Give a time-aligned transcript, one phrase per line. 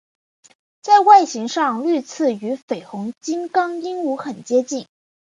[0.81, 4.87] 在外形上绿翅与绯红金刚鹦鹉很接近。